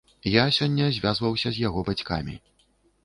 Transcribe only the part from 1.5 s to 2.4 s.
з яго бацькамі.